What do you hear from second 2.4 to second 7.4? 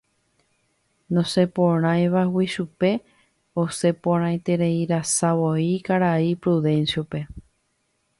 chupe, osẽporãitereirasavoi karai Prudencio-pe.